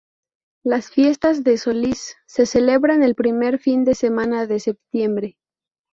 [0.63, 5.37] Las fiestas de Solís se celebran el primer fin de semana de septiembre.